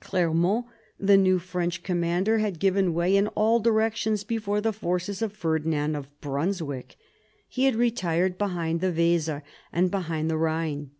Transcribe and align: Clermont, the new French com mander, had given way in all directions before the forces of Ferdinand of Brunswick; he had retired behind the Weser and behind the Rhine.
Clermont, 0.00 0.66
the 1.00 1.16
new 1.16 1.38
French 1.38 1.82
com 1.82 2.00
mander, 2.00 2.40
had 2.40 2.58
given 2.58 2.92
way 2.92 3.16
in 3.16 3.26
all 3.28 3.58
directions 3.58 4.22
before 4.22 4.60
the 4.60 4.70
forces 4.70 5.22
of 5.22 5.32
Ferdinand 5.32 5.94
of 5.96 6.10
Brunswick; 6.20 6.96
he 7.48 7.64
had 7.64 7.74
retired 7.74 8.36
behind 8.36 8.82
the 8.82 8.92
Weser 8.92 9.40
and 9.72 9.90
behind 9.90 10.28
the 10.30 10.36
Rhine. 10.36 10.90